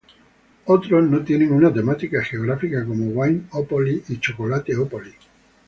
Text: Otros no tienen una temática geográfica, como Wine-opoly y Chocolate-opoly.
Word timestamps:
Otros 0.65 1.03
no 1.07 1.23
tienen 1.23 1.51
una 1.51 1.71
temática 1.71 2.23
geográfica, 2.23 2.83
como 2.83 3.05
Wine-opoly 3.11 4.03
y 4.09 4.17
Chocolate-opoly. 4.19 5.11